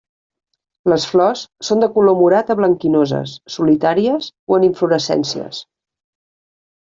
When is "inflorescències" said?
4.69-5.61